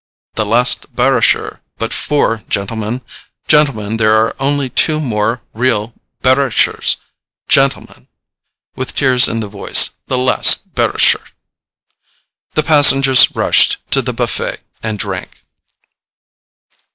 [0.33, 3.01] "The last Bairischer[B] but four, gentlemen!
[3.47, 5.93] Gentlemen, there are only two more real
[6.23, 6.97] Bairischers!
[7.47, 8.07] Gentlemen,"
[8.75, 11.23] with tears in the voice, "the last Bairischer."
[12.55, 15.43] The passengers rushed to the buffet and drank.